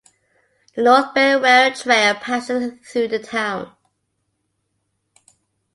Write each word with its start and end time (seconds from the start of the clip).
The 0.73 0.81
North 0.81 1.13
Bend 1.13 1.43
Rail 1.43 1.71
Trail 1.75 2.15
passes 2.15 2.73
through 2.91 3.09
the 3.09 3.19
town. 3.19 3.71